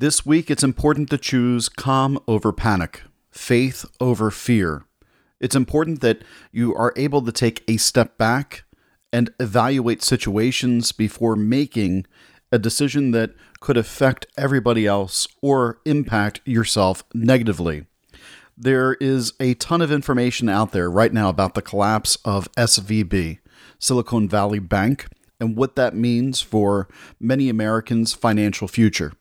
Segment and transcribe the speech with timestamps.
[0.00, 4.84] This week, it's important to choose calm over panic, faith over fear.
[5.40, 8.64] It's important that you are able to take a step back
[9.12, 12.06] and evaluate situations before making
[12.50, 17.84] a decision that could affect everybody else or impact yourself negatively.
[18.56, 23.40] There is a ton of information out there right now about the collapse of SVB,
[23.78, 25.08] Silicon Valley Bank,
[25.38, 26.88] and what that means for
[27.20, 29.12] many Americans' financial future.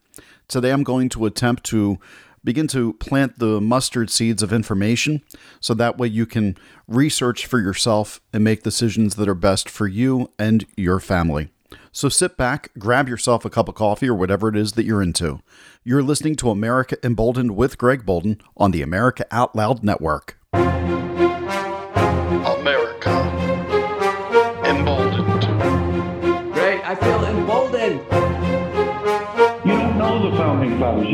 [0.50, 2.00] Today, I'm going to attempt to
[2.43, 5.22] begin to plant the mustard seeds of information
[5.59, 9.88] so that way you can research for yourself and make decisions that are best for
[9.88, 11.49] you and your family.
[11.91, 15.03] So sit back, grab yourself a cup of coffee or whatever it is that you're
[15.03, 15.39] into.
[15.84, 20.39] You're listening to America Emboldened with Greg Bolden on the America Out Loud Network.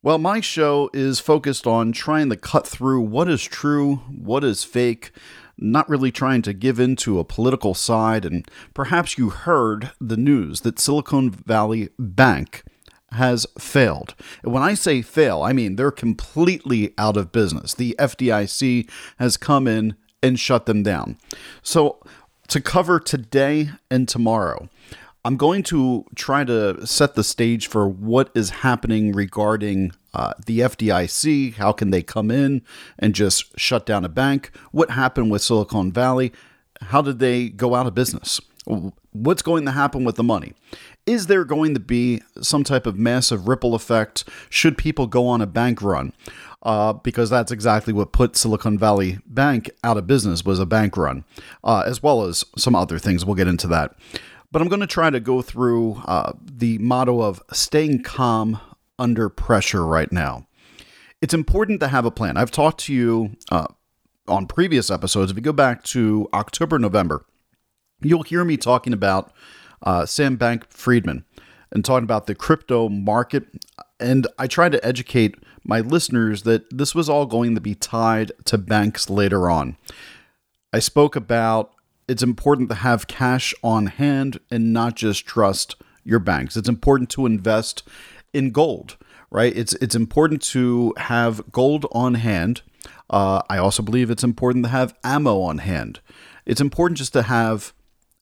[0.01, 4.65] Well, my show is focused on trying to cut through what is true, what is
[4.65, 5.11] fake,
[5.57, 8.25] not really trying to give into a political side.
[8.25, 12.63] And perhaps you heard the news that Silicon Valley Bank
[13.13, 14.15] has failed.
[14.43, 17.73] When I say fail, I mean they're completely out of business.
[17.73, 21.17] The FDIC has come in and shut them down.
[21.61, 21.99] So,
[22.47, 24.69] to cover today and tomorrow,
[25.25, 30.59] I'm going to try to set the stage for what is happening regarding uh, the
[30.59, 31.55] FDIC.
[31.55, 32.61] How can they come in
[32.99, 34.51] and just shut down a bank?
[34.71, 36.33] What happened with Silicon Valley?
[36.81, 38.41] How did they go out of business?
[39.11, 40.53] What's going to happen with the money?
[41.05, 45.41] Is there going to be some type of massive ripple effect should people go on
[45.41, 46.13] a bank run?
[46.61, 50.95] Uh, because that's exactly what put Silicon Valley Bank out of business was a bank
[50.95, 51.25] run,
[51.61, 53.25] uh, as well as some other things.
[53.25, 53.95] We'll get into that.
[54.49, 58.61] But I'm going to try to go through uh, the motto of staying calm
[58.97, 60.47] under pressure right now.
[61.21, 62.37] It's important to have a plan.
[62.37, 63.67] I've talked to you uh,
[64.27, 65.31] on previous episodes.
[65.31, 67.25] If you go back to October, November,
[68.01, 69.33] you'll hear me talking about
[69.83, 71.25] uh, Sam Bank Friedman
[71.71, 73.47] and talking about the crypto market.
[73.99, 78.31] And I tried to educate my listeners that this was all going to be tied
[78.45, 79.77] to banks later on.
[80.71, 81.71] I spoke about
[82.07, 86.57] it's important to have cash on hand and not just trust your banks.
[86.57, 87.83] It's important to invest
[88.33, 88.97] in gold,
[89.31, 89.55] right?
[89.55, 92.61] It's it's important to have gold on hand.
[93.09, 96.01] Uh, I also believe it's important to have ammo on hand.
[96.45, 97.73] It's important just to have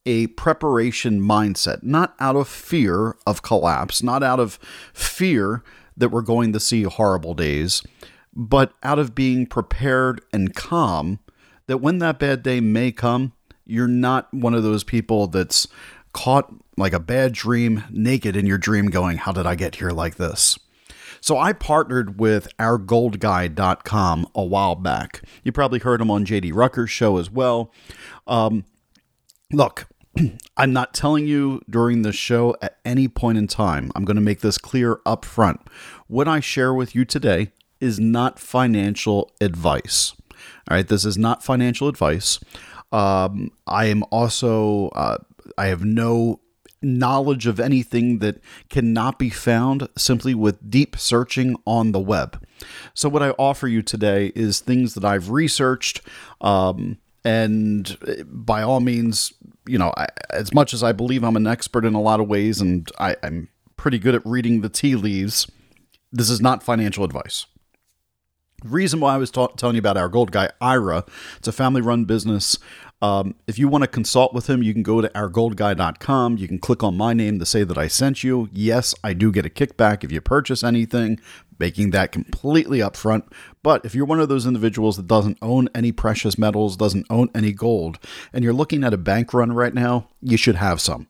[0.06, 4.58] a preparation mindset, not out of fear of collapse, not out of
[4.94, 5.64] fear
[5.96, 7.84] that we're going to see horrible days,
[8.34, 11.20] but out of being prepared and calm
[11.68, 13.34] that when that bad day may come,
[13.66, 15.68] you're not one of those people that's
[16.14, 19.92] caught like a bad dream, naked in your dream, going, How did I get here
[19.92, 20.58] like this?
[21.22, 25.22] So I partnered with ourgoldguy.com a while back.
[25.44, 27.72] You probably heard him on JD Rucker's show as well.
[28.26, 28.66] Um,
[29.52, 29.88] look,
[30.58, 33.92] I'm not telling you during the show at any point in time.
[33.96, 35.62] I'm going to make this clear up front.
[36.08, 40.14] What I share with you today is not financial advice.
[40.70, 42.40] All right, this is not financial advice.
[42.92, 45.18] Um, I am also, uh,
[45.58, 46.42] I have no
[46.82, 52.44] knowledge of anything that cannot be found simply with deep searching on the web.
[52.94, 56.02] So, what I offer you today is things that I've researched.
[56.42, 59.34] Um, and uh, by all means,
[59.68, 62.28] you know, I, as much as I believe I'm an expert in a lot of
[62.28, 65.50] ways and I, I'm pretty good at reading the tea leaves,
[66.12, 67.46] this is not financial advice.
[68.64, 71.04] The reason why I was ta- telling you about our gold guy, Ira,
[71.38, 72.60] it's a family run business.
[73.02, 76.38] Um, if you want to consult with him, you can go to ourgoldguy.com.
[76.38, 78.50] You can click on my name to say that I sent you.
[78.52, 81.20] Yes, I do get a kickback if you purchase anything.
[81.62, 83.32] Making that completely upfront.
[83.62, 87.30] But if you're one of those individuals that doesn't own any precious metals, doesn't own
[87.36, 88.00] any gold,
[88.34, 91.08] and you're looking at a bank run right now, you should have some.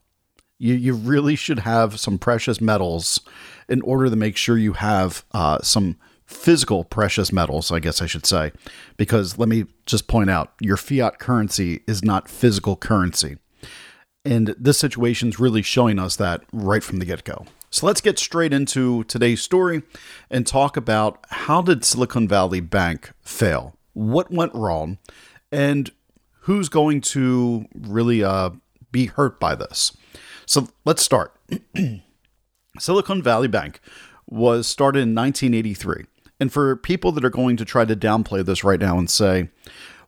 [0.59, 3.21] You, you really should have some precious metals
[3.69, 5.95] in order to make sure you have uh, some
[6.25, 8.51] physical precious metals, I guess I should say.
[8.97, 13.37] Because let me just point out your fiat currency is not physical currency.
[14.25, 17.45] And this situation is really showing us that right from the get go.
[17.71, 19.81] So let's get straight into today's story
[20.29, 23.77] and talk about how did Silicon Valley Bank fail?
[23.93, 24.97] What went wrong?
[25.53, 25.89] And
[26.41, 28.49] who's going to really uh,
[28.91, 29.95] be hurt by this?
[30.45, 31.33] So let's start.
[32.79, 33.79] Silicon Valley Bank
[34.27, 36.05] was started in 1983.
[36.41, 39.49] And for people that are going to try to downplay this right now and say,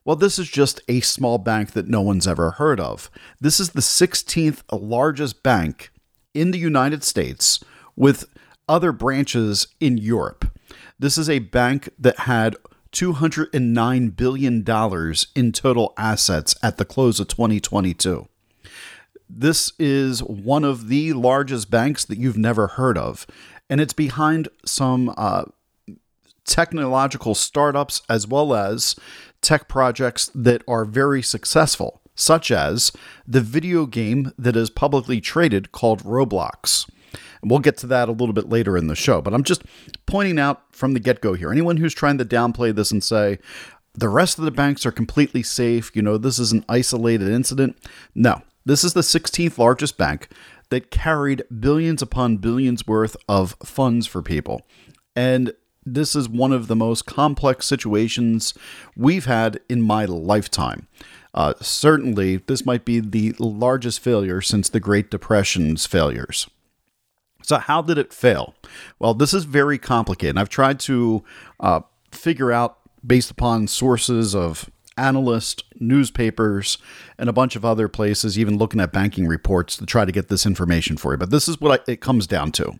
[0.04, 3.10] well, this is just a small bank that no one's ever heard of.
[3.40, 5.90] This is the 16th largest bank
[6.34, 7.60] in the United States
[7.96, 8.26] with
[8.68, 10.50] other branches in Europe.
[10.98, 12.56] This is a bank that had
[12.92, 14.64] $209 billion
[15.34, 18.28] in total assets at the close of 2022.
[19.28, 23.26] This is one of the largest banks that you've never heard of,
[23.68, 25.44] and it's behind some uh,
[26.44, 28.94] technological startups as well as
[29.40, 32.92] tech projects that are very successful such as
[33.26, 36.88] the video game that is publicly traded called Roblox.
[37.42, 39.62] And we'll get to that a little bit later in the show, but I'm just
[40.06, 43.38] pointing out from the get go here anyone who's trying to downplay this and say,
[43.94, 47.78] the rest of the banks are completely safe, you know, this is an isolated incident.
[48.14, 50.28] No, this is the 16th largest bank
[50.70, 54.62] that carried billions upon billions worth of funds for people.
[55.14, 55.52] And
[55.84, 58.54] this is one of the most complex situations
[58.96, 60.88] we've had in my lifetime.
[61.34, 66.48] Uh, certainly, this might be the largest failure since the Great Depression's failures.
[67.42, 68.54] So, how did it fail?
[68.98, 70.38] Well, this is very complicated.
[70.38, 71.24] I've tried to
[71.60, 76.78] uh, figure out, based upon sources of analysts, newspapers,
[77.18, 80.28] and a bunch of other places, even looking at banking reports to try to get
[80.28, 81.18] this information for you.
[81.18, 82.78] But this is what I, it comes down to.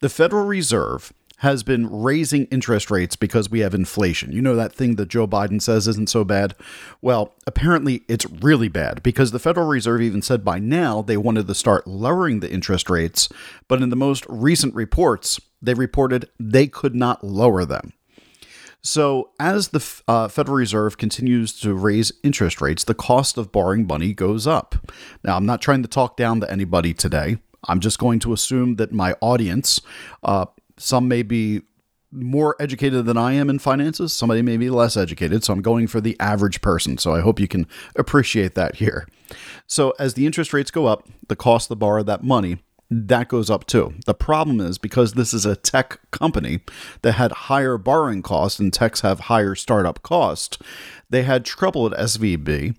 [0.00, 4.32] The Federal Reserve has been raising interest rates because we have inflation.
[4.32, 6.54] You know that thing that Joe Biden says isn't so bad?
[7.00, 11.46] Well, apparently it's really bad because the Federal Reserve even said by now they wanted
[11.46, 13.28] to start lowering the interest rates,
[13.68, 17.92] but in the most recent reports, they reported they could not lower them.
[18.80, 23.86] So, as the uh, Federal Reserve continues to raise interest rates, the cost of borrowing
[23.86, 24.76] money goes up.
[25.24, 27.38] Now, I'm not trying to talk down to anybody today.
[27.66, 29.80] I'm just going to assume that my audience
[30.22, 30.46] uh,
[30.78, 31.62] some may be
[32.10, 34.14] more educated than I am in finances.
[34.14, 35.44] Somebody may be less educated.
[35.44, 36.96] So I'm going for the average person.
[36.96, 37.66] So I hope you can
[37.96, 39.06] appreciate that here.
[39.66, 42.58] So as the interest rates go up, the cost to borrow that money
[42.90, 43.94] that goes up too.
[44.06, 46.60] The problem is because this is a tech company
[47.02, 50.58] that had higher borrowing costs and techs have higher startup costs,
[51.10, 52.76] they had trouble at SVB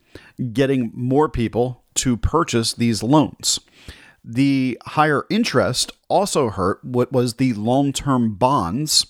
[0.52, 3.60] getting more people to purchase these loans.
[4.24, 9.08] The higher interest also hurt what was the long term bonds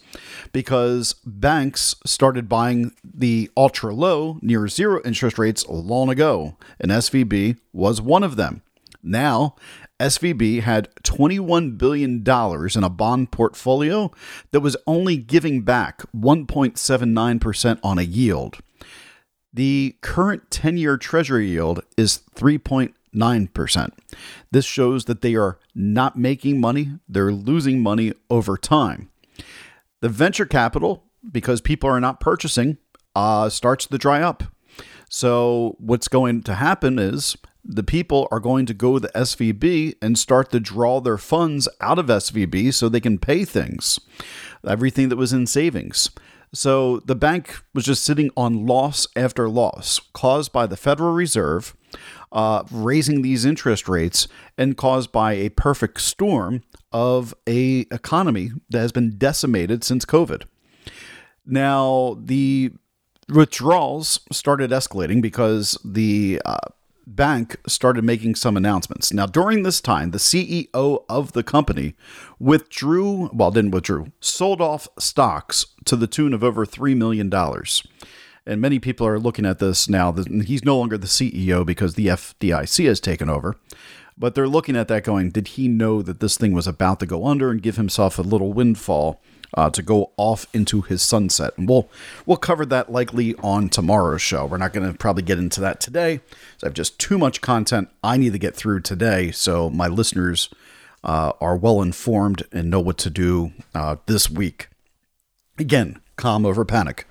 [0.51, 7.57] because banks started buying the ultra low, near zero interest rates long ago, and SVB
[7.73, 8.61] was one of them.
[9.01, 9.55] Now,
[9.99, 14.11] SVB had $21 billion in a bond portfolio
[14.51, 18.57] that was only giving back 1.79% on a yield.
[19.51, 22.17] The current 10 year Treasury yield is
[23.13, 23.89] 9%.
[24.51, 29.09] This shows that they are not making money, they're losing money over time.
[30.01, 32.77] The venture capital, because people are not purchasing,
[33.15, 34.43] uh, starts to dry up.
[35.09, 37.35] So, what's going to happen is
[37.65, 41.67] the people are going to go to the SVB and start to draw their funds
[41.81, 43.99] out of SVB so they can pay things,
[44.65, 46.09] everything that was in savings.
[46.53, 51.75] So the bank was just sitting on loss after loss caused by the Federal Reserve
[52.31, 58.79] uh, raising these interest rates and caused by a perfect storm of a economy that
[58.79, 60.43] has been decimated since COVID.
[61.45, 62.71] Now the
[63.27, 66.57] withdrawals started escalating because the uh,
[67.09, 69.11] bank started making some announcements.
[69.11, 71.95] Now, during this time, the CEO of the company
[72.39, 77.29] withdrew, well, didn't withdrew, sold off stocks to the tune of over $3 million.
[78.49, 80.11] And many people are looking at this now.
[80.11, 83.55] He's no longer the CEO because the FDIC has taken over.
[84.17, 87.05] But they're looking at that going, did he know that this thing was about to
[87.05, 89.21] go under and give himself a little windfall
[89.53, 91.53] uh, to go off into his sunset?
[91.57, 91.91] And we'll
[92.25, 94.47] we'll cover that likely on tomorrow's show.
[94.47, 96.19] We're not going to probably get into that today.
[96.57, 99.87] So I have just too much content I need to get through today, so my
[99.87, 100.49] listeners
[101.03, 104.69] uh, are well informed and know what to do uh, this week.
[105.59, 107.05] Again, calm over panic.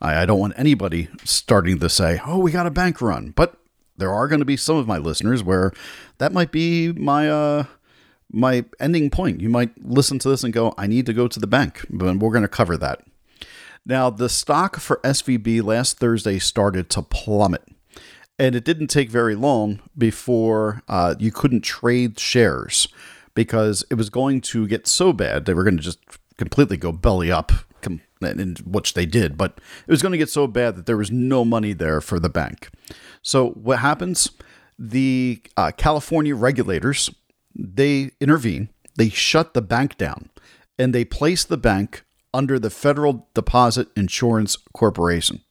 [0.00, 3.30] I, I don't want anybody starting to say, oh, we got a bank run.
[3.30, 3.56] But
[3.96, 5.72] there are going to be some of my listeners where
[6.18, 7.28] that might be my.
[7.28, 7.64] Uh,
[8.34, 9.40] my ending point.
[9.40, 12.16] You might listen to this and go, I need to go to the bank, but
[12.16, 13.04] we're going to cover that.
[13.86, 17.62] Now, the stock for SVB last Thursday started to plummet,
[18.38, 22.88] and it didn't take very long before uh, you couldn't trade shares
[23.34, 26.00] because it was going to get so bad they were going to just
[26.36, 27.52] completely go belly up,
[28.24, 31.10] in which they did, but it was going to get so bad that there was
[31.10, 32.70] no money there for the bank.
[33.22, 34.30] So, what happens?
[34.78, 37.10] The uh, California regulators
[37.54, 40.28] they intervene, they shut the bank down,
[40.78, 45.42] and they place the bank under the Federal Deposit Insurance Corporation.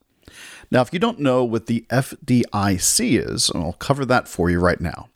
[0.69, 4.59] Now, if you don't know what the FDIC is, and I'll cover that for you
[4.59, 5.09] right now.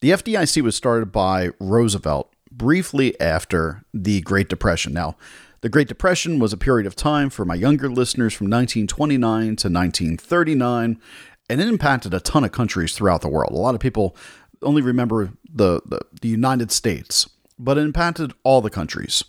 [0.00, 4.92] The FDIC was started by Roosevelt briefly after the Great Depression.
[4.92, 5.16] Now,
[5.62, 9.68] the Great Depression was a period of time for my younger listeners from 1929 to
[9.68, 11.00] 1939,
[11.48, 13.52] and it impacted a ton of countries throughout the world.
[13.52, 14.16] A lot of people
[14.62, 19.22] only remember the, the, the United States, but it impacted all the countries.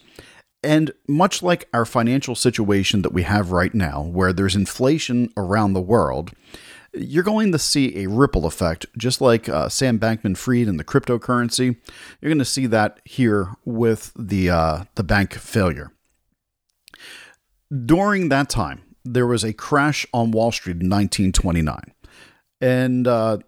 [0.64, 5.74] And much like our financial situation that we have right now, where there's inflation around
[5.74, 6.32] the world,
[6.94, 10.84] you're going to see a ripple effect, just like uh, Sam Bankman Fried and the
[10.84, 11.76] cryptocurrency.
[12.22, 15.92] You're going to see that here with the, uh, the bank failure.
[17.74, 21.94] During that time, there was a crash on Wall Street in 1929.
[22.62, 23.40] And uh,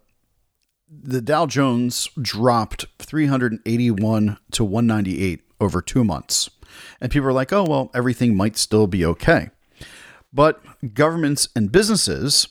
[0.88, 6.50] the Dow Jones dropped 381 to 198 over two months.
[7.00, 9.50] And people are like, oh, well, everything might still be okay.
[10.32, 10.60] But
[10.94, 12.48] governments and businesses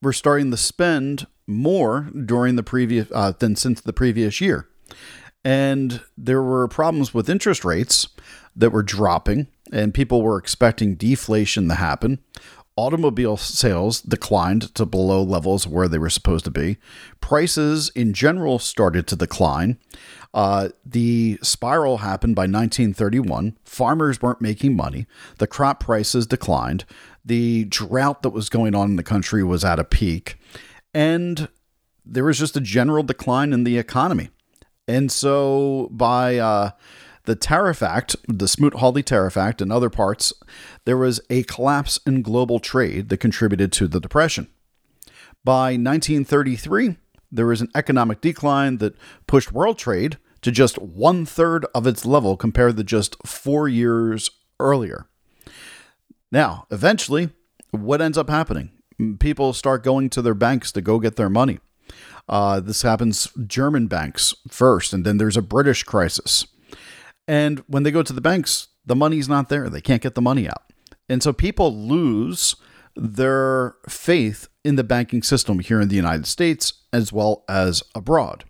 [0.00, 4.68] were starting to spend more during the previous uh, than since the previous year.
[5.44, 8.08] And there were problems with interest rates
[8.56, 12.20] that were dropping, and people were expecting deflation to happen
[12.76, 16.76] automobile sales declined to below levels where they were supposed to be.
[17.20, 19.78] Prices in general started to decline.
[20.34, 23.56] Uh, the spiral happened by 1931.
[23.64, 25.06] Farmers weren't making money.
[25.38, 26.84] The crop prices declined.
[27.24, 30.36] The drought that was going on in the country was at a peak.
[30.92, 31.48] And
[32.04, 34.28] there was just a general decline in the economy.
[34.86, 36.70] And so by uh,
[37.26, 40.32] the Tariff Act, the Smoot Hawley Tariff Act, and other parts,
[40.84, 44.48] there was a collapse in global trade that contributed to the Depression.
[45.44, 46.96] By 1933,
[47.30, 52.04] there was an economic decline that pushed world trade to just one third of its
[52.04, 54.30] level compared to just four years
[54.60, 55.06] earlier.
[56.32, 57.30] Now, eventually,
[57.70, 58.70] what ends up happening?
[59.18, 61.58] People start going to their banks to go get their money.
[62.28, 66.46] Uh, this happens German banks first, and then there's a British crisis.
[67.28, 69.68] And when they go to the banks, the money's not there.
[69.68, 70.62] They can't get the money out.
[71.08, 72.56] And so people lose
[72.94, 78.44] their faith in the banking system here in the United States as well as abroad.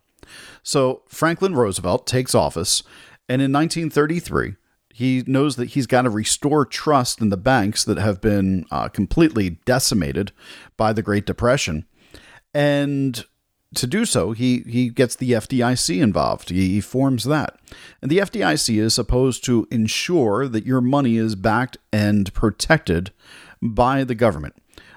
[0.63, 2.83] So Franklin Roosevelt takes office,
[3.29, 4.55] and in 1933,
[4.93, 8.89] he knows that he's got to restore trust in the banks that have been uh,
[8.89, 10.33] completely decimated
[10.77, 11.85] by the Great Depression.
[12.55, 13.23] And
[13.77, 16.51] to do so, he, he gets the FDIC involved.
[16.51, 17.59] He, he forms that.
[18.03, 23.13] And the FDIC is supposed to ensure that your money is backed and protected
[23.63, 24.55] by the government.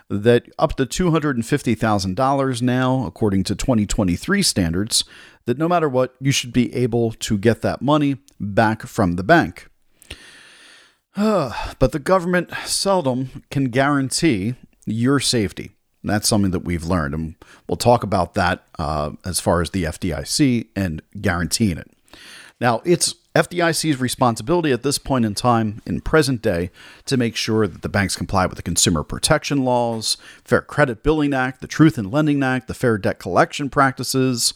[0.09, 5.03] That up to $250,000 now, according to 2023 standards,
[5.45, 9.24] that no matter what, you should be able to get that money back from the
[9.24, 9.69] bank.
[11.15, 14.55] but the government seldom can guarantee
[14.86, 15.71] your safety.
[16.03, 17.36] That's something that we've learned, and
[17.68, 21.91] we'll talk about that uh, as far as the FDIC and guaranteeing it.
[22.62, 26.72] Now, it's FDIC's responsibility at this point in time, in present day,
[27.06, 31.34] to make sure that the banks comply with the consumer protection laws, Fair Credit Billing
[31.34, 34.53] Act, the Truth in Lending Act, the Fair Debt Collection Practices,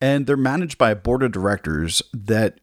[0.00, 2.58] and they're managed by a board of directors that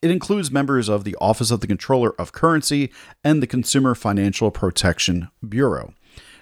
[0.00, 2.92] it includes members of the Office of the Comptroller of Currency
[3.24, 5.92] and the Consumer Financial Protection Bureau.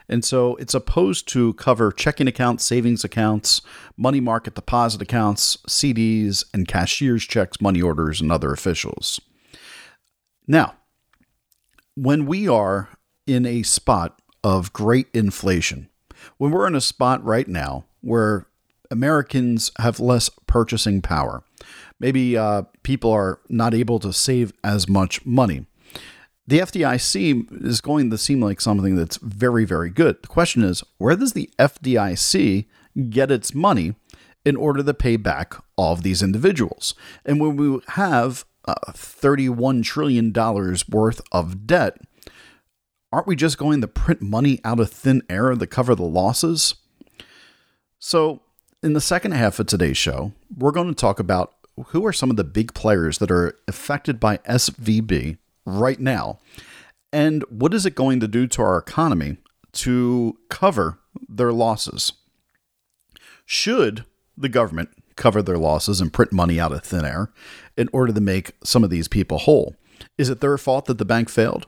[0.09, 3.61] And so it's supposed to cover checking accounts, savings accounts,
[3.97, 9.21] money market deposit accounts, CDs, and cashier's checks, money orders, and other officials.
[10.47, 10.75] Now,
[11.95, 12.89] when we are
[13.27, 15.89] in a spot of great inflation,
[16.39, 18.47] when we're in a spot right now where
[18.91, 21.43] Americans have less purchasing power,
[21.99, 25.67] maybe uh, people are not able to save as much money
[26.47, 30.23] the FDIC is going to seem like something that's very, very good.
[30.23, 32.67] The question is, where does the FDIC
[33.11, 33.95] get its money
[34.45, 36.95] in order to pay back all of these individuals?
[37.25, 41.99] And when we have uh, $31 trillion worth of debt,
[43.13, 46.77] aren't we just going to print money out of thin air to cover the losses?
[47.99, 48.43] So,
[48.83, 51.55] in the second half of today's show, we're going to talk about
[51.87, 56.39] who are some of the big players that are affected by SVB right now,
[57.13, 59.37] and what is it going to do to our economy
[59.73, 62.13] to cover their losses?
[63.45, 64.05] Should
[64.37, 67.31] the government cover their losses and print money out of thin air
[67.77, 69.77] in order to make some of these people whole?
[70.19, 71.67] Is it their fault that the bank failed?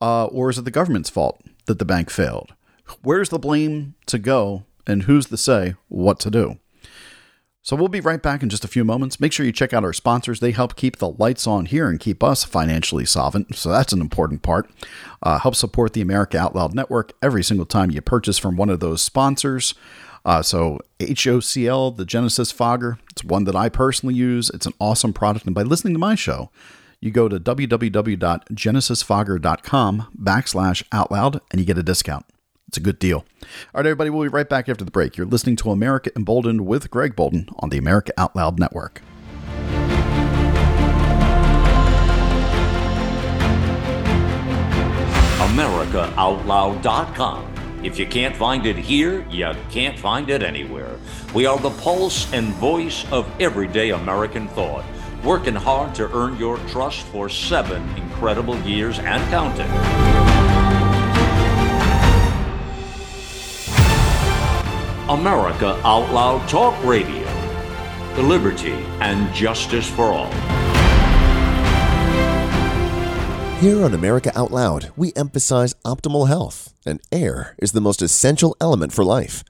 [0.00, 2.54] Uh, or is it the government's fault that the bank failed?
[3.02, 6.58] Where's the blame to go and who's to say what to do?
[7.64, 9.20] So we'll be right back in just a few moments.
[9.20, 10.40] Make sure you check out our sponsors.
[10.40, 13.54] They help keep the lights on here and keep us financially solvent.
[13.54, 14.68] So that's an important part.
[15.22, 18.68] Uh, help support the America Out Loud Network every single time you purchase from one
[18.68, 19.74] of those sponsors.
[20.24, 24.50] Uh, so HOCL, the Genesis Fogger, it's one that I personally use.
[24.50, 25.46] It's an awesome product.
[25.46, 26.50] And by listening to my show,
[27.00, 32.26] you go to www.genesisfogger.com backslash out loud and you get a discount.
[32.72, 33.18] It's a good deal.
[33.18, 33.26] All
[33.74, 35.18] right, everybody, we'll be right back after the break.
[35.18, 39.02] You're listening to America Emboldened with Greg Bolden on the America Out Loud Network.
[45.36, 47.84] AmericaOutloud.com.
[47.84, 50.96] If you can't find it here, you can't find it anywhere.
[51.34, 54.86] We are the pulse and voice of everyday American thought,
[55.22, 60.61] working hard to earn your trust for seven incredible years and counting.
[65.08, 67.24] America Out Loud Talk Radio.
[68.14, 70.30] The liberty and justice for all.
[73.58, 78.56] Here on America Out Loud, we emphasize optimal health, and air is the most essential
[78.60, 79.42] element for life.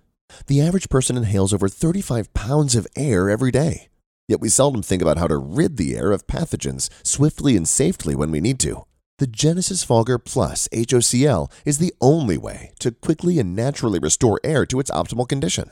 [0.47, 3.89] The average person inhales over 35 pounds of air every day,
[4.27, 8.15] yet we seldom think about how to rid the air of pathogens swiftly and safely
[8.15, 8.85] when we need to.
[9.23, 14.67] The Genesis Fogger Plus HOCL is the only way to quickly and naturally restore air
[14.67, 15.71] to its optimal condition.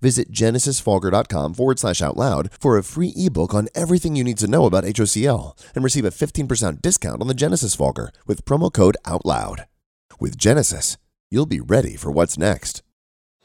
[0.00, 4.46] Visit genesisfogger.com forward slash out loud for a free ebook on everything you need to
[4.46, 8.96] know about HOCL and receive a 15% discount on the Genesis Fogger with promo code
[9.04, 9.66] OUTLOUD.
[10.20, 10.96] With Genesis,
[11.32, 12.84] you'll be ready for what's next.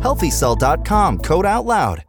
[0.00, 2.04] Healthycell.com code out loud.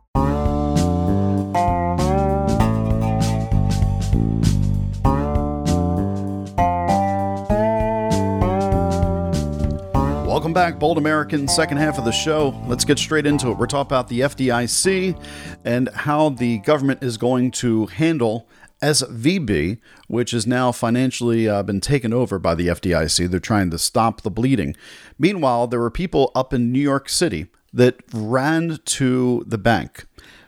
[10.37, 11.47] Welcome back, Bold American.
[11.47, 12.49] Second half of the show.
[12.67, 13.57] Let's get straight into it.
[13.57, 15.19] We're talking about the FDIC
[15.65, 18.47] and how the government is going to handle
[18.81, 23.29] SVB, which has now financially uh, been taken over by the FDIC.
[23.29, 24.75] They're trying to stop the bleeding.
[25.17, 27.47] Meanwhile, there were people up in New York City
[27.77, 30.05] that ran to the bank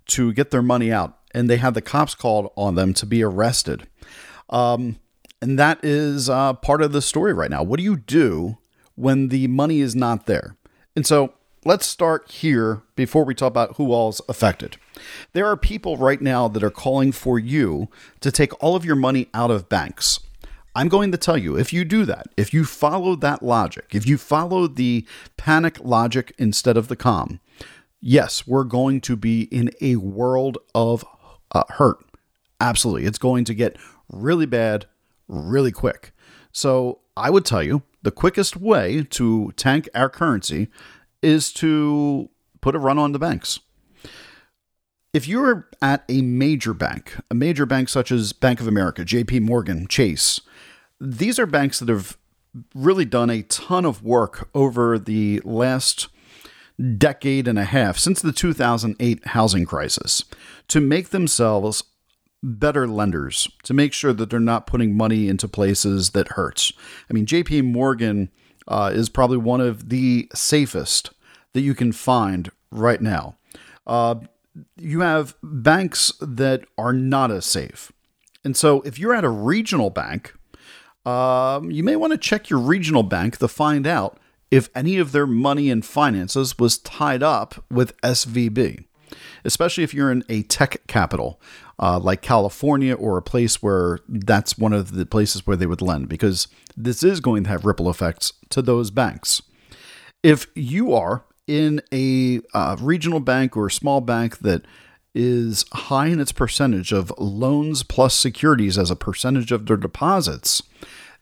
[0.08, 3.24] to get their money out, and they had the cops called on them to be
[3.24, 3.88] arrested.
[4.50, 4.98] Um,
[5.40, 7.62] and that is uh, part of the story right now.
[7.62, 8.58] What do you do
[8.96, 10.58] when the money is not there?
[10.96, 14.78] And so let's start here before we talk about who all's affected.
[15.34, 17.90] There are people right now that are calling for you
[18.22, 20.20] to take all of your money out of banks.
[20.80, 24.08] I'm going to tell you if you do that, if you follow that logic, if
[24.08, 27.42] you follow the panic logic instead of the calm,
[28.00, 31.04] yes, we're going to be in a world of
[31.52, 31.98] uh, hurt.
[32.62, 33.06] Absolutely.
[33.06, 33.76] It's going to get
[34.10, 34.86] really bad
[35.28, 36.14] really quick.
[36.54, 40.70] So I would tell you the quickest way to tank our currency
[41.22, 42.30] is to
[42.62, 43.60] put a run on the banks.
[45.12, 49.42] If you're at a major bank, a major bank such as Bank of America, JP
[49.42, 50.40] Morgan, Chase,
[51.00, 52.18] these are banks that have
[52.74, 56.08] really done a ton of work over the last
[56.98, 60.24] decade and a half since the 2008 housing crisis
[60.68, 61.84] to make themselves
[62.42, 66.72] better lenders to make sure that they're not putting money into places that hurts.
[67.10, 68.32] I mean, JP Morgan
[68.68, 71.12] uh, is probably one of the safest
[71.54, 73.36] that you can find right now.
[73.86, 74.16] Uh,
[74.78, 77.92] you have banks that are not as safe.
[78.44, 80.34] And so if you're at a regional bank,
[81.06, 84.20] um, you may want to check your regional bank to find out
[84.52, 88.86] if any of their money and finances was tied up with SVB,
[89.46, 91.40] especially if you're in a tech capital
[91.80, 95.82] uh, like California or a place where that's one of the places where they would
[95.82, 99.42] lend, because this is going to have ripple effects to those banks.
[100.24, 104.64] If you are in a uh, regional bank or a small bank that
[105.16, 110.62] is high in its percentage of loans plus securities as a percentage of their deposits,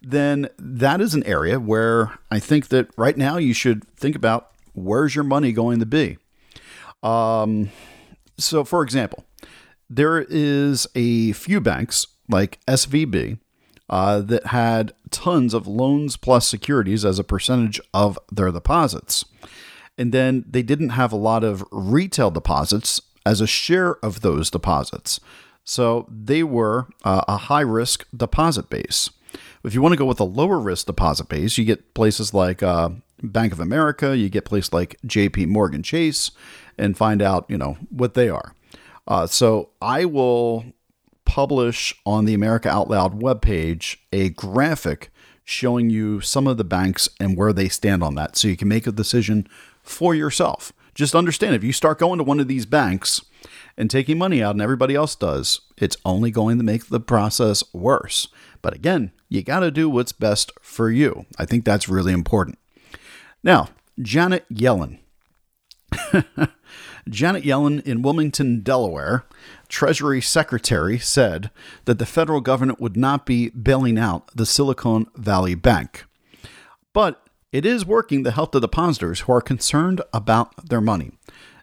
[0.01, 4.51] then that is an area where I think that right now you should think about
[4.73, 6.17] where's your money going to be.
[7.01, 7.69] Um,
[8.37, 9.25] so, for example,
[9.89, 13.39] there is a few banks like SVB
[13.89, 19.25] uh, that had tons of loans plus securities as a percentage of their deposits.
[19.97, 24.49] And then they didn't have a lot of retail deposits as a share of those
[24.49, 25.19] deposits.
[25.65, 29.09] So they were uh, a high risk deposit base.
[29.65, 32.63] If you want to go with a lower risk deposit base, you get places like
[32.63, 36.31] uh, Bank of America, you get places like JP Morgan Chase,
[36.77, 38.53] and find out, you know, what they are.
[39.05, 40.63] Uh, so I will
[41.25, 45.11] publish on the America Out Loud webpage a graphic
[45.43, 48.69] showing you some of the banks and where they stand on that so you can
[48.69, 49.49] make a decision
[49.83, 50.71] for yourself.
[50.97, 53.23] Just understand if you start going to one of these banks
[53.77, 57.63] and taking money out and everybody else does, it's only going to make the process
[57.71, 58.29] worse.
[58.63, 61.27] But again, you got to do what's best for you.
[61.37, 62.57] I think that's really important.
[63.43, 63.69] Now,
[64.01, 64.97] Janet Yellen.
[67.07, 69.23] Janet Yellen in Wilmington, Delaware,
[69.69, 71.51] Treasury Secretary, said
[71.85, 76.05] that the federal government would not be bailing out the Silicon Valley Bank.
[76.91, 77.26] But
[77.57, 81.09] it is working to help the depositors who are concerned about their money.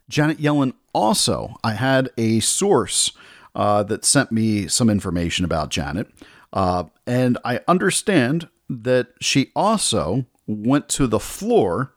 [0.08, 3.12] Janet Yellen also, I had a source
[3.54, 6.08] uh, that sent me some information about Janet,
[6.52, 11.94] uh, and I understand that she also went to the floor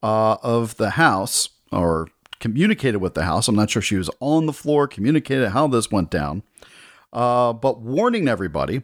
[0.00, 2.06] uh, of the House or
[2.38, 3.48] communicated with the House.
[3.48, 6.44] I'm not sure she was on the floor, communicated how this went down,
[7.12, 8.82] uh, but warning everybody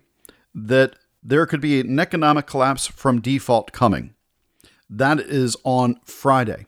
[0.52, 4.15] that there could be an economic collapse from default coming.
[4.88, 6.66] That is on Friday.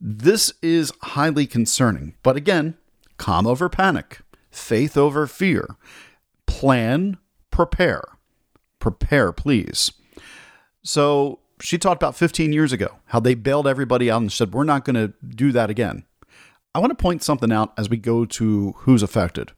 [0.00, 2.76] This is highly concerning, but again,
[3.16, 5.76] calm over panic, faith over fear.
[6.46, 7.16] Plan,
[7.50, 8.02] prepare.
[8.78, 9.90] Prepare, please.
[10.82, 14.64] So, she talked about 15 years ago how they bailed everybody out and said, We're
[14.64, 16.04] not going to do that again.
[16.74, 19.52] I want to point something out as we go to who's affected.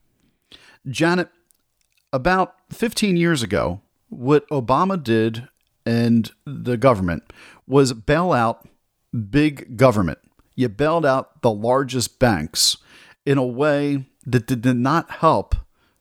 [0.87, 1.29] Janet,
[2.13, 5.49] about 15 years ago, what Obama did
[5.85, 7.31] and the government
[7.67, 8.67] was bail out
[9.29, 10.19] big government.
[10.55, 12.77] You bailed out the largest banks
[13.25, 15.55] in a way that did not help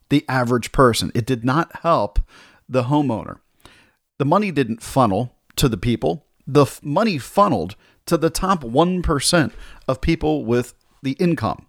[0.08, 1.12] the average person.
[1.14, 2.18] It did not help
[2.68, 3.38] the homeowner.
[4.18, 6.26] The money didn't funnel to the people.
[6.46, 9.52] The f- money funneled to the top 1%
[9.86, 11.66] of people with the income.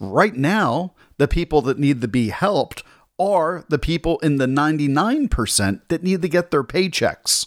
[0.00, 2.82] Right now, the people that need to be helped
[3.18, 7.46] are the people in the 99% that need to get their paychecks.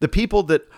[0.00, 0.68] The people that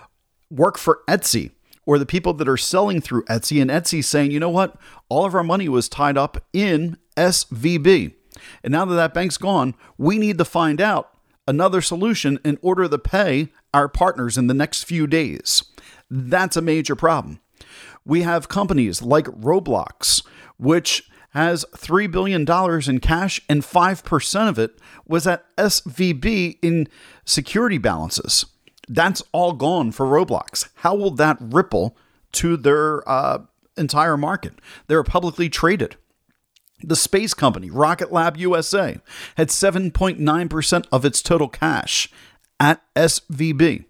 [0.51, 1.53] work for Etsy
[1.87, 4.77] or the people that are selling through Etsy and Etsy saying, you know what?
[5.09, 8.15] All of our money was tied up in SVB.
[8.65, 11.11] And now that that bank's gone, we need to find out
[11.47, 15.65] another solution in order to pay our partners in the next few days.
[16.11, 17.41] That's a major problem.
[18.05, 20.25] We have companies like Roblox,
[20.59, 22.43] which has $3 billion
[22.89, 26.89] in cash, and 5% of it was at SVB in
[27.25, 28.47] security balances.
[28.89, 30.69] That's all gone for Roblox.
[30.77, 31.97] How will that ripple
[32.33, 33.39] to their uh,
[33.77, 34.55] entire market?
[34.89, 35.97] They're publicly traded.
[36.83, 38.99] The space company, Rocket Lab USA,
[39.37, 42.11] had 7.9% of its total cash
[42.59, 43.85] at SVB.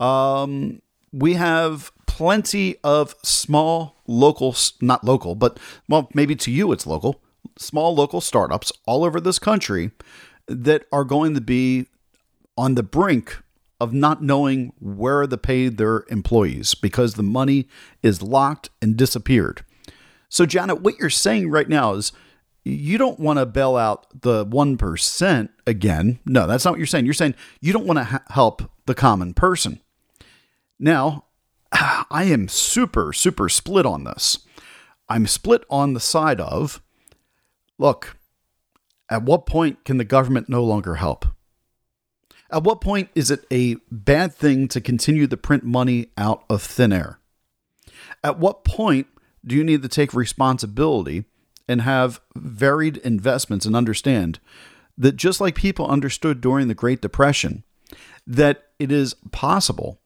[0.00, 0.80] Um,
[1.12, 5.56] we have plenty of small local, not local, but
[5.88, 7.22] well, maybe to you it's local,
[7.56, 9.92] small local startups all over this country
[10.48, 11.86] that are going to be
[12.56, 13.40] on the brink
[13.80, 17.68] of not knowing where to pay their employees because the money
[18.02, 19.64] is locked and disappeared.
[20.28, 22.10] So, Janet, what you're saying right now is
[22.64, 26.18] you don't want to bail out the 1% again.
[26.26, 27.04] No, that's not what you're saying.
[27.04, 29.78] You're saying you don't want to ha- help the common person.
[30.80, 31.26] Now,
[31.72, 34.38] I am super, super split on this.
[35.08, 36.82] I'm split on the side of
[37.78, 38.16] look,
[39.08, 41.24] at what point can the government no longer help?
[42.50, 46.62] At what point is it a bad thing to continue to print money out of
[46.62, 47.20] thin air?
[48.24, 49.06] At what point
[49.46, 51.24] do you need to take responsibility
[51.68, 54.40] and have varied investments and understand
[54.96, 57.64] that just like people understood during the Great Depression,
[58.26, 60.00] that it is possible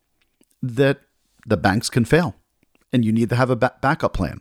[0.62, 1.00] that
[1.46, 2.36] the banks can fail
[2.92, 4.40] and you need to have a ba- backup plan.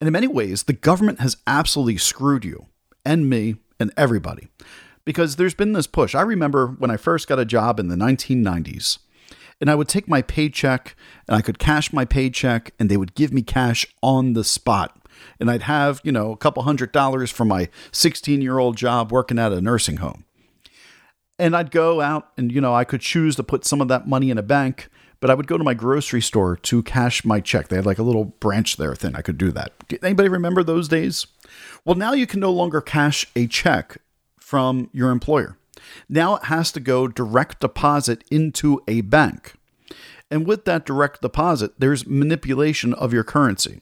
[0.00, 2.66] And in many ways, the government has absolutely screwed you
[3.04, 4.48] and me and everybody
[5.04, 6.14] because there's been this push.
[6.14, 8.98] I remember when I first got a job in the 1990s,
[9.60, 10.94] and I would take my paycheck
[11.26, 14.98] and I could cash my paycheck and they would give me cash on the spot.
[15.40, 19.10] And I'd have, you know, a couple hundred dollars from my 16 year old job
[19.10, 20.24] working at a nursing home.
[21.38, 24.06] And I'd go out and, you know, I could choose to put some of that
[24.06, 24.88] money in a bank,
[25.20, 27.68] but I would go to my grocery store to cash my check.
[27.68, 29.14] They had like a little branch there thing.
[29.14, 29.72] I could do that.
[30.02, 31.26] Anybody remember those days?
[31.84, 33.98] Well, now you can no longer cash a check
[34.38, 35.56] from your employer.
[36.08, 39.54] Now it has to go direct deposit into a bank.
[40.30, 43.80] And with that direct deposit, there's manipulation of your currency.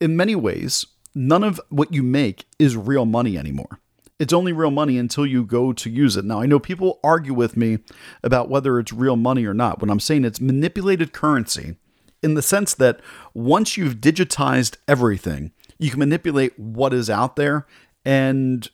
[0.00, 3.80] In many ways, none of what you make is real money anymore.
[4.18, 6.24] It's only real money until you go to use it.
[6.24, 7.78] Now, I know people argue with me
[8.22, 9.80] about whether it's real money or not.
[9.80, 11.76] When I'm saying it's manipulated currency,
[12.22, 13.00] in the sense that
[13.32, 17.66] once you've digitized everything, you can manipulate what is out there
[18.04, 18.68] and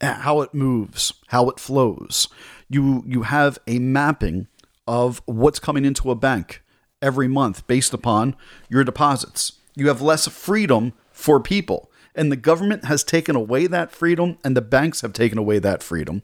[0.00, 2.28] how it moves, how it flows.
[2.68, 4.46] You you have a mapping
[4.86, 6.62] of what's coming into a bank
[7.02, 8.36] every month based upon
[8.68, 9.52] your deposits.
[9.74, 11.90] You have less freedom for people.
[12.16, 15.82] And the government has taken away that freedom, and the banks have taken away that
[15.82, 16.22] freedom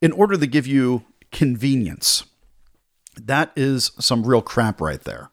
[0.00, 2.24] in order to give you convenience.
[3.16, 5.30] That is some real crap right there.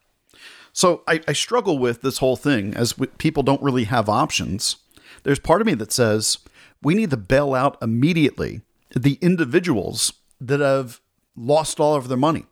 [0.73, 4.75] So I, I struggle with this whole thing as people don't really have options.
[5.23, 6.39] There's part of me that says
[6.83, 8.61] we need to bail out immediately
[8.93, 10.99] the individuals that have
[11.35, 12.45] lost all of their money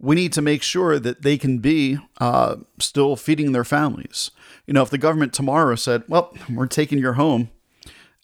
[0.00, 4.30] we need to make sure that they can be uh, still feeding their families.
[4.70, 7.50] You know, if the government tomorrow said, well, we're taking your home,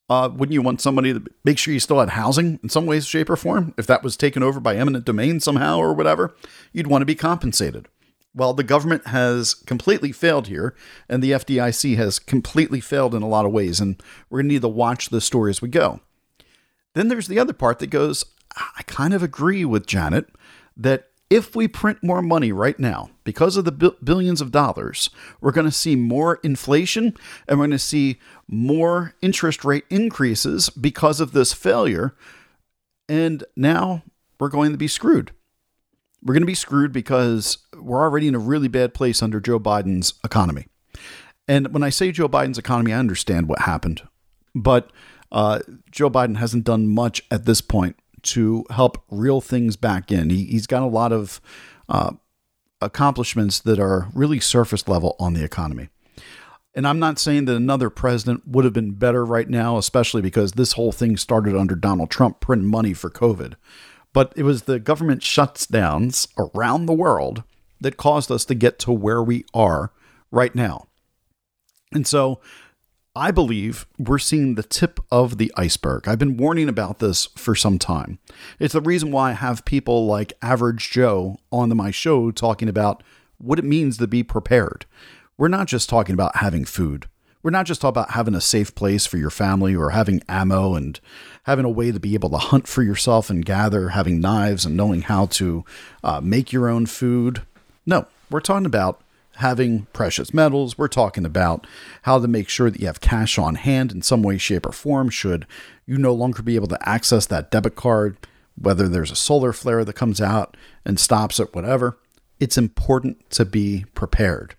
[0.09, 3.01] uh, wouldn't you want somebody to make sure you still had housing in some way,
[3.01, 3.75] shape, or form?
[3.77, 6.37] If that was taken over by eminent domain somehow or whatever,
[6.73, 7.89] you'd want to be compensated.
[8.33, 10.77] Well, the government has completely failed here,
[11.09, 14.55] and the FDIC has completely failed in a lot of ways, and we're going to
[14.55, 15.99] need to watch the story as we go.
[16.95, 20.29] Then there's the other part that goes, I kind of agree with Janet
[20.77, 25.11] that if we print more money right now because of the billions of dollars,
[25.41, 27.15] we're going to see more inflation
[27.49, 32.15] and we're going to see more interest rate increases because of this failure.
[33.09, 34.03] And now
[34.39, 35.33] we're going to be screwed.
[36.23, 39.59] We're going to be screwed because we're already in a really bad place under Joe
[39.59, 40.67] Biden's economy.
[41.49, 44.03] And when I say Joe Biden's economy, I understand what happened.
[44.55, 44.91] But
[45.31, 45.61] uh,
[45.91, 50.31] Joe Biden hasn't done much at this point to help reel things back in.
[50.31, 51.41] He, has got a lot of
[51.89, 52.13] uh,
[52.81, 55.89] accomplishments that are really surface level on the economy.
[56.75, 60.53] And I'm not saying that another president would have been better right now, especially because
[60.53, 63.55] this whole thing started under Donald Trump printing money for COVID.
[64.13, 67.45] But it was the government shutdowns around the world
[67.81, 69.91] that caused us to get to where we are
[70.31, 70.87] right now.
[71.93, 72.41] And so
[73.17, 76.07] I believe we're seeing the tip of the iceberg.
[76.07, 78.19] I've been warning about this for some time.
[78.59, 83.03] It's the reason why I have people like Average Joe on my show talking about
[83.39, 84.85] what it means to be prepared.
[85.39, 87.09] We're not just talking about having food.
[87.43, 90.75] We're not just talking about having a safe place for your family or having ammo
[90.75, 91.01] and
[91.45, 94.77] having a way to be able to hunt for yourself and gather, having knives and
[94.77, 95.65] knowing how to
[96.05, 97.41] uh, make your own food.
[97.87, 99.01] No, we're talking about
[99.37, 100.79] having precious metals.
[100.79, 101.67] We're talking about
[102.03, 104.73] how to make sure that you have cash on hand in some way, shape, or
[104.73, 105.47] form should
[105.87, 108.17] you no longer be able to access that debit card,
[108.57, 111.99] whether there's a solar flare that comes out and stops it, whatever.
[112.41, 114.57] It's important to be prepared.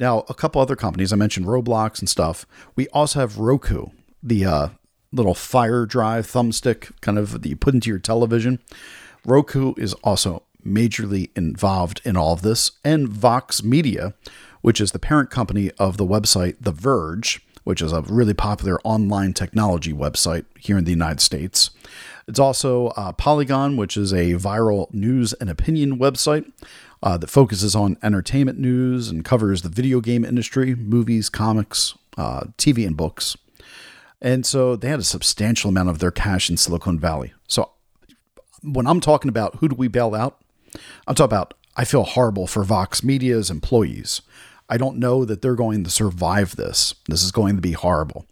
[0.00, 2.46] Now, a couple other companies, I mentioned Roblox and stuff.
[2.76, 3.86] We also have Roku,
[4.22, 4.68] the uh,
[5.12, 8.60] little fire drive thumbstick kind of that you put into your television.
[9.24, 14.14] Roku is also majorly involved in all of this, and Vox Media,
[14.60, 18.80] which is the parent company of the website The Verge, which is a really popular
[18.82, 21.70] online technology website here in the United States.
[22.26, 26.50] It's also uh, Polygon, which is a viral news and opinion website
[27.02, 32.44] uh, that focuses on entertainment news and covers the video game industry, movies, comics, uh,
[32.56, 33.36] TV, and books.
[34.20, 37.32] And so they had a substantial amount of their cash in Silicon Valley.
[37.46, 37.70] So
[38.62, 40.40] when I'm talking about who do we bail out,
[41.06, 44.22] I'm talking about I feel horrible for Vox Media's employees.
[44.68, 46.94] I don't know that they're going to survive this.
[47.08, 48.26] This is going to be horrible.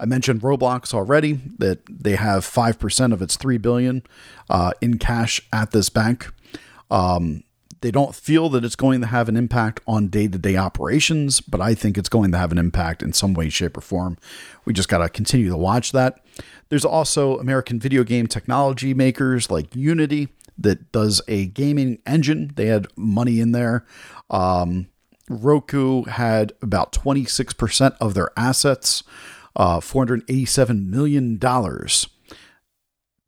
[0.00, 4.02] I mentioned Roblox already that they have five percent of its three billion
[4.48, 6.32] uh, in cash at this bank.
[6.90, 7.44] Um,
[7.80, 11.74] they don't feel that it's going to have an impact on day-to-day operations, but I
[11.74, 14.16] think it's going to have an impact in some way, shape, or form.
[14.64, 16.24] We just got to continue to watch that.
[16.70, 22.52] There's also American video game technology makers like Unity that does a gaming engine.
[22.54, 23.84] They had money in there.
[24.30, 24.88] Um,
[25.28, 29.02] Roku had about 26% of their assets,
[29.56, 31.38] uh, $487 million.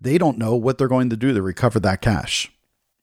[0.00, 2.50] They don't know what they're going to do to recover that cash.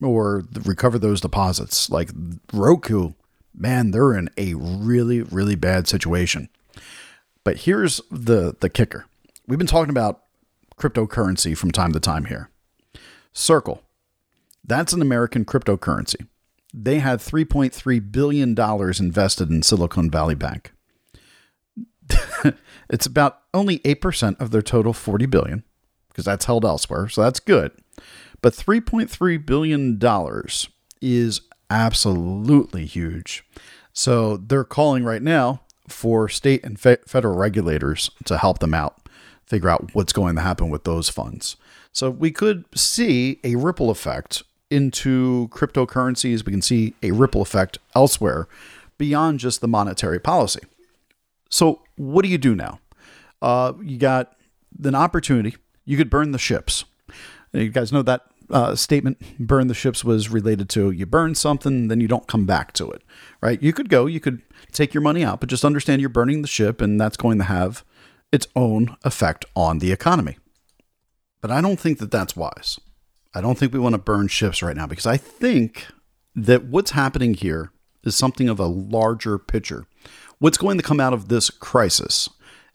[0.02, 1.88] or recover those deposits.
[1.90, 2.10] Like
[2.52, 3.12] Roku,
[3.54, 6.48] man, they're in a really, really bad situation.
[7.42, 9.06] But here's the the kicker.
[9.46, 10.22] We've been talking about
[10.78, 12.50] cryptocurrency from time to time here.
[13.32, 13.82] Circle.
[14.64, 16.26] That's an American cryptocurrency.
[16.72, 20.72] They had $3.3 billion invested in Silicon Valley Bank.
[22.90, 25.64] it's about only 8% of their total 40 billion
[26.08, 27.08] because that's held elsewhere.
[27.08, 27.72] So that's good.
[28.40, 30.00] But $3.3 billion
[31.00, 33.44] is absolutely huge.
[33.92, 39.08] So they're calling right now for state and fe- federal regulators to help them out,
[39.46, 41.56] figure out what's going to happen with those funds.
[41.92, 44.42] So we could see a ripple effect
[44.74, 46.44] into cryptocurrencies.
[46.44, 48.48] We can see a ripple effect elsewhere
[48.98, 50.60] beyond just the monetary policy.
[51.48, 52.80] So, what do you do now?
[53.40, 54.36] Uh, you got
[54.82, 55.56] an opportunity.
[55.84, 56.84] You could burn the ships.
[57.52, 61.88] You guys know that uh, statement, burn the ships, was related to you burn something,
[61.88, 63.02] then you don't come back to it,
[63.40, 63.62] right?
[63.62, 66.48] You could go, you could take your money out, but just understand you're burning the
[66.48, 67.84] ship, and that's going to have
[68.32, 70.38] its own effect on the economy.
[71.40, 72.80] But I don't think that that's wise.
[73.34, 75.86] I don't think we want to burn ships right now because I think
[76.36, 77.72] that what's happening here
[78.04, 79.86] is something of a larger picture.
[80.38, 82.28] What's going to come out of this crisis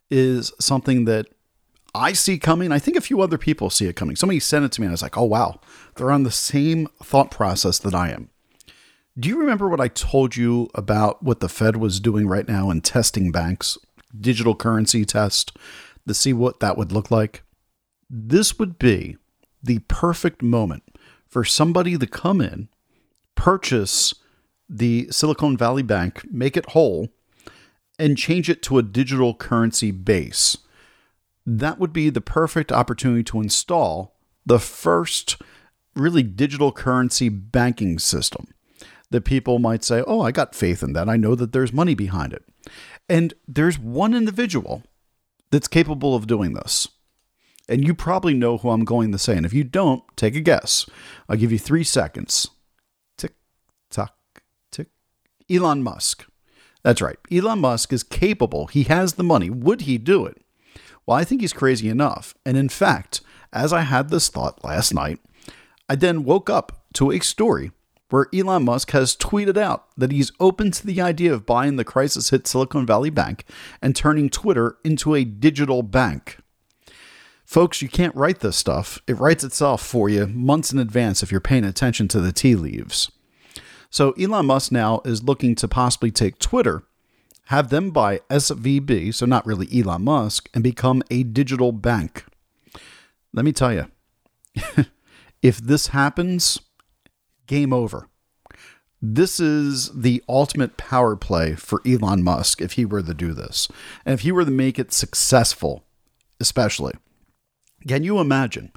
[0.10, 1.28] is something that
[1.94, 2.72] I see coming.
[2.72, 4.16] I think a few other people see it coming.
[4.16, 5.60] Somebody sent it to me and I was like, oh, wow,
[5.96, 8.30] they're on the same thought process that I am.
[9.18, 12.70] Do you remember what I told you about what the Fed was doing right now
[12.70, 13.78] in testing banks,
[14.20, 15.58] digital currency test,
[16.08, 17.44] to see what that would look like?
[18.10, 19.18] This would be
[19.62, 20.84] the perfect moment
[21.28, 22.70] for somebody to come in,
[23.36, 24.14] purchase
[24.70, 27.10] the Silicon Valley Bank, make it whole,
[27.98, 30.58] and change it to a digital currency base.
[31.46, 35.42] That would be the perfect opportunity to install the first
[35.96, 38.48] really digital currency banking system
[39.12, 41.10] that people might say, Oh, I got faith in that.
[41.10, 42.44] I know that there's money behind it.
[43.08, 44.84] And there's one individual
[45.52, 46.88] that's capable of doing this.
[47.70, 49.38] And you probably know who I'm going to say.
[49.38, 50.90] And if you don't, take a guess.
[51.30, 52.50] I'll give you three seconds.
[53.18, 53.34] Tick,
[53.92, 54.16] tock,
[54.72, 54.88] tick.
[55.50, 56.26] Elon Musk.
[56.84, 57.18] That's right.
[57.32, 58.68] Elon Musk is capable.
[58.68, 59.50] He has the money.
[59.50, 60.42] Would he do it?
[61.06, 62.34] Well, I think he's crazy enough.
[62.46, 63.22] And in fact,
[63.54, 65.20] as I had this thought last night,
[65.88, 67.72] I then woke up to a story
[68.10, 71.84] where Elon Musk has tweeted out that he's open to the idea of buying the
[71.84, 73.46] crisis hit Silicon Valley Bank
[73.82, 76.38] and turning Twitter into a digital bank.
[77.50, 79.02] Folks, you can't write this stuff.
[79.08, 82.54] It writes itself for you months in advance if you're paying attention to the tea
[82.54, 83.12] leaves.
[83.90, 86.84] So Elon Musk now is looking to possibly take Twitter,
[87.46, 92.24] have them buy SVB, so not really Elon Musk, and become a digital bank.
[93.34, 93.88] Let me tell you,
[95.42, 96.60] if this happens,
[97.48, 98.10] game over.
[99.02, 103.68] This is the ultimate power play for Elon Musk if he were to do this.
[104.06, 105.84] And if he were to make it successful,
[106.40, 106.94] especially.
[107.88, 108.72] Can you imagine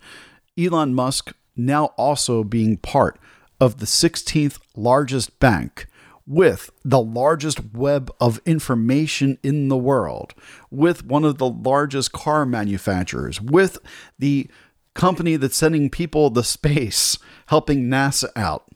[0.59, 3.19] Elon Musk now also being part
[3.61, 5.87] of the 16th largest bank
[6.27, 10.35] with the largest web of information in the world,
[10.71, 13.79] with one of the largest car manufacturers, with
[14.19, 14.49] the
[14.95, 18.69] company that's sending people to space, helping NASA out.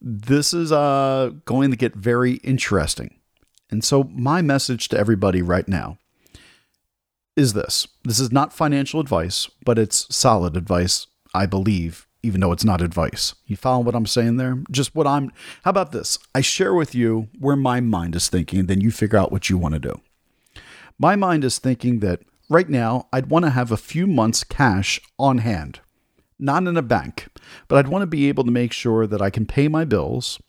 [0.00, 3.18] This is uh, going to get very interesting.
[3.70, 5.98] And so, my message to everybody right now
[7.38, 12.50] is this this is not financial advice, but it's solid advice, I believe, even though
[12.50, 13.34] it's not advice.
[13.46, 14.62] You follow what I'm saying there?
[14.70, 15.30] Just what I'm.
[15.62, 16.18] How about this?
[16.34, 19.48] I share with you where my mind is thinking, and then you figure out what
[19.48, 20.00] you want to do.
[20.98, 25.00] My mind is thinking that right now I'd want to have a few months' cash
[25.16, 25.78] on hand,
[26.40, 27.28] not in a bank,
[27.68, 30.40] but I'd want to be able to make sure that I can pay my bills.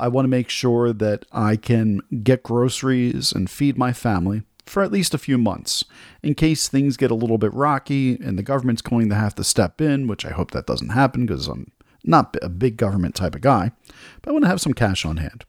[0.00, 4.82] I want to make sure that I can get groceries and feed my family for
[4.82, 5.84] at least a few months
[6.22, 9.44] in case things get a little bit rocky and the government's going to have to
[9.44, 11.70] step in, which I hope that doesn't happen because I'm
[12.04, 13.72] not a big government type of guy,
[14.22, 15.44] but I want to have some cash on hand.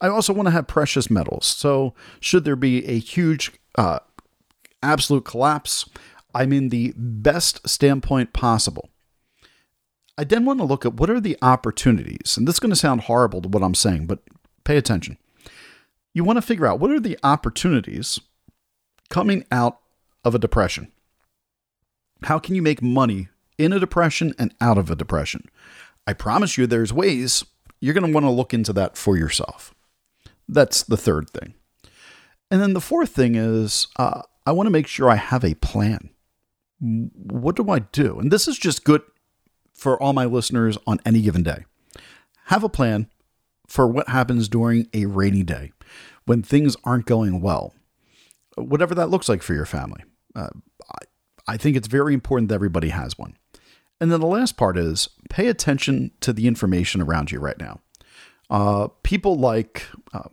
[0.00, 1.46] I also want to have precious metals.
[1.46, 3.98] So, should there be a huge, uh,
[4.82, 5.88] absolute collapse,
[6.34, 8.90] I'm in the best standpoint possible.
[10.16, 12.36] I then want to look at what are the opportunities.
[12.36, 14.20] And this is going to sound horrible to what I'm saying, but
[14.64, 15.18] pay attention.
[16.14, 18.20] You want to figure out what are the opportunities
[19.12, 19.78] coming out
[20.24, 20.90] of a depression.
[22.24, 25.50] How can you make money in a depression and out of a depression?
[26.06, 27.44] I promise you there's ways.
[27.78, 29.74] You're going to want to look into that for yourself.
[30.48, 31.52] That's the third thing.
[32.50, 35.56] And then the fourth thing is uh, I want to make sure I have a
[35.56, 36.08] plan.
[36.80, 38.18] What do I do?
[38.18, 39.02] And this is just good
[39.74, 41.66] for all my listeners on any given day.
[42.46, 43.10] Have a plan
[43.66, 45.72] for what happens during a rainy day
[46.24, 47.74] when things aren't going well,
[48.56, 50.02] whatever that looks like for your family.
[50.34, 50.48] Uh,
[50.90, 53.36] I, I think it's very important that everybody has one.
[54.00, 57.80] And then the last part is pay attention to the information around you right now.
[58.50, 60.28] Uh, people like uh,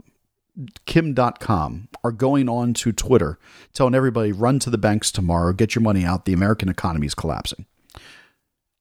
[0.85, 3.37] Kim Dotcom are going on to Twitter
[3.73, 6.25] telling everybody run to the banks tomorrow, get your money out.
[6.25, 7.65] The American economy is collapsing.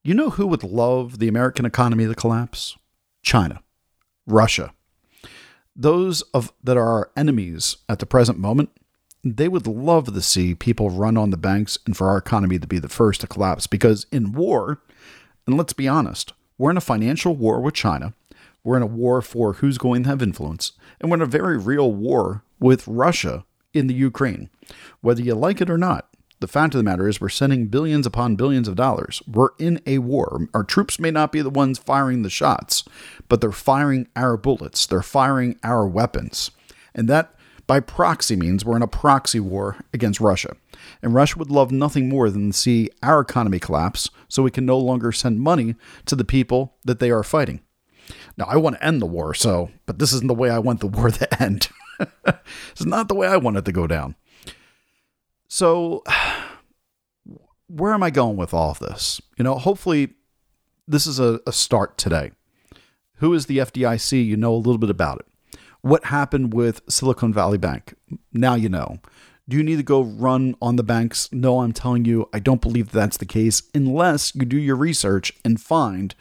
[0.03, 2.77] You know who would love the American economy to collapse?
[3.23, 3.63] China,
[4.27, 4.73] Russia.
[5.77, 8.71] Those of that are our enemies at the present moment,
[9.25, 12.67] they would love to see people run on the banks and for our economy to
[12.67, 14.81] be the first to collapse because in war,
[15.47, 18.15] and let's be honest, we're in a financial war with China.
[18.65, 21.57] We're in a war for who's going to have influence, and we're in a very
[21.57, 24.51] real war with Russia in the Ukraine.
[25.01, 26.09] Whether you like it or not,
[26.41, 29.23] the fact of the matter is we're sending billions upon billions of dollars.
[29.27, 30.49] We're in a war.
[30.55, 32.85] Our troops may not be the ones firing the shots,
[33.29, 34.87] but they're firing our bullets.
[34.87, 36.51] They're firing our weapons.
[36.95, 37.35] And that
[37.69, 40.57] by proxy means we're in a proxy war against Russia.
[41.03, 44.67] And Russia would love nothing more than to see our economy collapse so we can
[44.67, 47.61] no longer send money to the people that they are fighting.
[48.39, 50.81] Now, I want to end the war, so, but this isn't the way I want
[50.81, 51.69] the war to end.
[52.27, 54.17] it's not the way I want it to go down.
[55.47, 56.03] So,
[57.69, 59.21] where am I going with all of this?
[59.37, 60.15] You know, hopefully,
[60.87, 62.33] this is a, a start today.
[63.17, 64.25] Who is the FDIC?
[64.25, 65.27] You know a little bit about it.
[65.81, 67.95] What happened with Silicon Valley Bank?
[68.33, 68.99] Now you know.
[69.49, 71.31] Do you need to go run on the banks?
[71.33, 75.33] No, I'm telling you, I don't believe that's the case unless you do your research
[75.43, 76.15] and find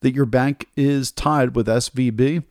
[0.00, 2.42] that your bank is tied with SVB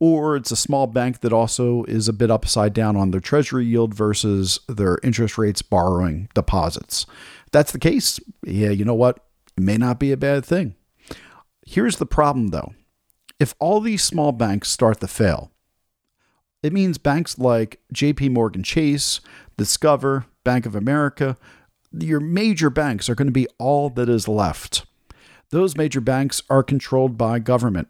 [0.00, 3.66] or it's a small bank that also is a bit upside down on their treasury
[3.66, 7.06] yield versus their interest rates borrowing deposits.
[7.46, 9.24] If that's the case, yeah, you know what?
[9.56, 10.74] It may not be a bad thing.
[11.66, 12.74] Here's the problem though.
[13.38, 15.52] If all these small banks start to fail,
[16.62, 19.20] it means banks like JP Morgan Chase,
[19.56, 21.36] Discover, Bank of America,
[21.92, 24.84] your major banks are going to be all that is left.
[25.50, 27.88] Those major banks are controlled by government.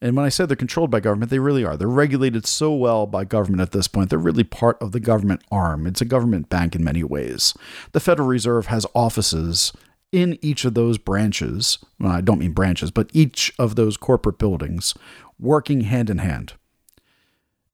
[0.00, 1.76] And when I say they're controlled by government, they really are.
[1.76, 4.10] They're regulated so well by government at this point.
[4.10, 5.86] They're really part of the government arm.
[5.86, 7.54] It's a government bank in many ways.
[7.92, 9.72] The Federal Reserve has offices
[10.10, 11.78] in each of those branches.
[12.00, 14.92] Well, I don't mean branches, but each of those corporate buildings
[15.38, 16.54] working hand in hand.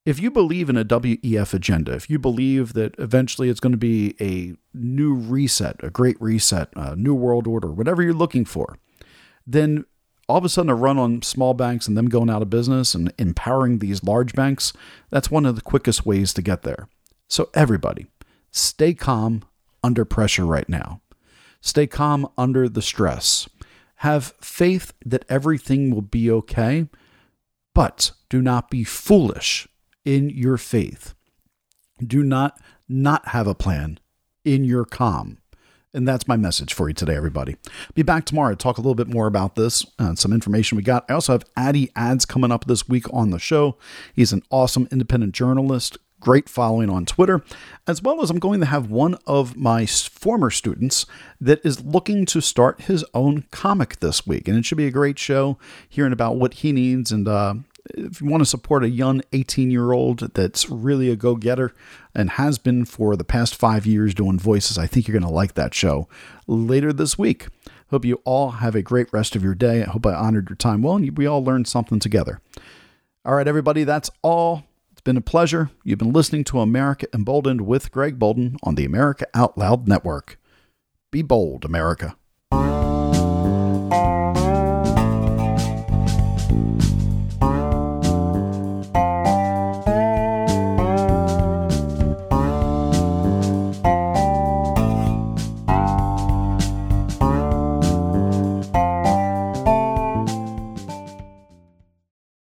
[0.08, 3.76] If you believe in a WEF agenda, if you believe that eventually it's going to
[3.76, 8.78] be a new reset, a great reset, a new world order, whatever you're looking for,
[9.46, 9.84] then
[10.26, 12.94] all of a sudden a run on small banks and them going out of business
[12.94, 14.72] and empowering these large banks,
[15.10, 16.88] that's one of the quickest ways to get there.
[17.28, 18.06] So, everybody,
[18.50, 19.44] stay calm
[19.84, 21.02] under pressure right now.
[21.60, 23.46] Stay calm under the stress.
[23.96, 26.88] Have faith that everything will be okay,
[27.74, 29.68] but do not be foolish
[30.04, 31.14] in your faith.
[32.04, 33.98] Do not not have a plan
[34.44, 35.38] in your calm.
[35.94, 37.56] And that's my message for you today, everybody.
[37.94, 40.76] Be back tomorrow to talk a little bit more about this and uh, some information
[40.76, 41.04] we got.
[41.08, 43.76] I also have Addy Adds coming up this week on the show.
[44.12, 47.42] He's an awesome independent journalist, great following on Twitter,
[47.86, 51.06] as well as I'm going to have one of my former students
[51.40, 54.46] that is looking to start his own comic this week.
[54.46, 57.54] And it should be a great show, hearing about what he needs and uh,
[57.94, 61.72] if you want to support a young 18 year old that's really a go getter
[62.14, 65.34] and has been for the past five years doing voices, I think you're going to
[65.34, 66.08] like that show
[66.46, 67.48] later this week.
[67.90, 69.82] Hope you all have a great rest of your day.
[69.82, 72.40] I hope I honored your time well and we all learned something together.
[73.24, 74.64] All right, everybody, that's all.
[74.92, 75.70] It's been a pleasure.
[75.84, 80.38] You've been listening to America Emboldened with Greg Bolden on the America Out Loud Network.
[81.10, 82.16] Be bold, America.